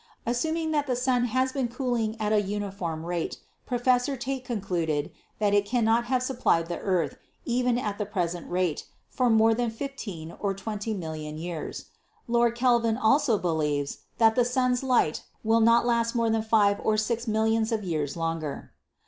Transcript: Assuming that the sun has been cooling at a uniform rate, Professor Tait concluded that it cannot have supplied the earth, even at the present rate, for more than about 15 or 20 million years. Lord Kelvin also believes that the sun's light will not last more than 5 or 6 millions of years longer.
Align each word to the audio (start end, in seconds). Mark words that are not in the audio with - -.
Assuming 0.25 0.71
that 0.71 0.87
the 0.87 0.95
sun 0.95 1.25
has 1.25 1.51
been 1.51 1.67
cooling 1.67 2.19
at 2.19 2.33
a 2.33 2.41
uniform 2.41 3.05
rate, 3.05 3.37
Professor 3.67 4.17
Tait 4.17 4.43
concluded 4.43 5.11
that 5.37 5.53
it 5.53 5.63
cannot 5.63 6.05
have 6.05 6.23
supplied 6.23 6.65
the 6.69 6.79
earth, 6.79 7.17
even 7.45 7.77
at 7.77 7.99
the 7.99 8.05
present 8.07 8.49
rate, 8.49 8.87
for 9.11 9.29
more 9.29 9.53
than 9.53 9.67
about 9.67 9.77
15 9.77 10.31
or 10.39 10.55
20 10.55 10.95
million 10.95 11.37
years. 11.37 11.85
Lord 12.27 12.55
Kelvin 12.55 12.97
also 12.97 13.37
believes 13.37 13.99
that 14.17 14.33
the 14.33 14.43
sun's 14.43 14.81
light 14.81 15.21
will 15.43 15.61
not 15.61 15.85
last 15.85 16.15
more 16.15 16.31
than 16.31 16.41
5 16.41 16.79
or 16.81 16.97
6 16.97 17.27
millions 17.27 17.71
of 17.71 17.83
years 17.83 18.17
longer. 18.17 18.73